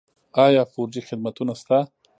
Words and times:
آیا 0.45 0.63
فور 0.71 0.87
جي 0.93 1.01
خدمتونه 1.09 1.53
شته؟ 1.61 1.77